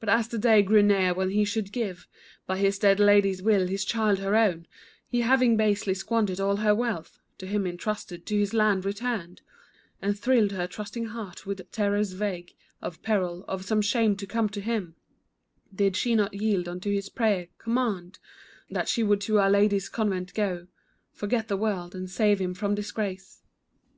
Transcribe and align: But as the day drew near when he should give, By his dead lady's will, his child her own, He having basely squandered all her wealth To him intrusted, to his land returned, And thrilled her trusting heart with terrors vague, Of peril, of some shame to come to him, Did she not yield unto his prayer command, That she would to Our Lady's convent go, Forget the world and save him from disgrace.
But 0.00 0.08
as 0.08 0.28
the 0.28 0.38
day 0.38 0.62
drew 0.62 0.82
near 0.82 1.12
when 1.12 1.28
he 1.28 1.44
should 1.44 1.72
give, 1.72 2.08
By 2.46 2.56
his 2.56 2.78
dead 2.78 2.98
lady's 2.98 3.42
will, 3.42 3.66
his 3.66 3.84
child 3.84 4.18
her 4.18 4.34
own, 4.34 4.66
He 5.06 5.20
having 5.20 5.58
basely 5.58 5.92
squandered 5.92 6.40
all 6.40 6.56
her 6.56 6.74
wealth 6.74 7.18
To 7.36 7.46
him 7.46 7.66
intrusted, 7.66 8.24
to 8.24 8.38
his 8.38 8.54
land 8.54 8.86
returned, 8.86 9.42
And 10.00 10.18
thrilled 10.18 10.52
her 10.52 10.66
trusting 10.66 11.04
heart 11.08 11.44
with 11.44 11.70
terrors 11.70 12.12
vague, 12.12 12.54
Of 12.80 13.02
peril, 13.02 13.44
of 13.46 13.66
some 13.66 13.82
shame 13.82 14.16
to 14.16 14.26
come 14.26 14.48
to 14.48 14.60
him, 14.62 14.96
Did 15.74 15.96
she 15.96 16.14
not 16.14 16.32
yield 16.32 16.66
unto 16.66 16.90
his 16.90 17.10
prayer 17.10 17.48
command, 17.58 18.18
That 18.70 18.88
she 18.88 19.02
would 19.02 19.20
to 19.20 19.38
Our 19.38 19.50
Lady's 19.50 19.90
convent 19.90 20.32
go, 20.32 20.66
Forget 21.12 21.48
the 21.48 21.58
world 21.58 21.94
and 21.94 22.08
save 22.10 22.38
him 22.40 22.54
from 22.54 22.74
disgrace. 22.74 23.42